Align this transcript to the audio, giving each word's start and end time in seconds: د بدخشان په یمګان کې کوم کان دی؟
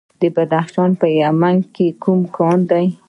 د 0.21 0.23
بدخشان 0.35 0.91
په 1.01 1.07
یمګان 1.21 1.57
کې 1.73 1.87
کوم 2.03 2.19
کان 2.35 2.59
دی؟ 2.69 2.85